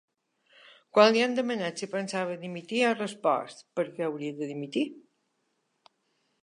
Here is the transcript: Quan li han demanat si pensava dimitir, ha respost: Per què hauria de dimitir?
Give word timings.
Quan 0.97 1.11
li 1.15 1.21
han 1.25 1.35
demanat 1.39 1.83
si 1.83 1.89
pensava 1.91 2.39
dimitir, 2.45 2.81
ha 2.87 2.95
respost: 2.97 3.63
Per 3.81 3.87
què 3.93 4.07
hauria 4.09 4.39
de 4.41 4.51
dimitir? 4.55 4.87